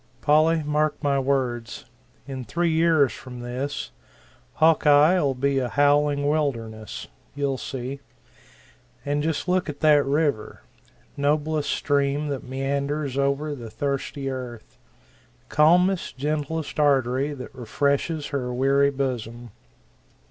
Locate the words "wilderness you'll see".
6.27-7.99